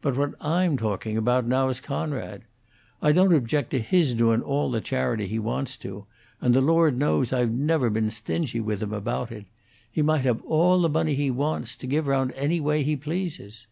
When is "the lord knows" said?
6.54-7.30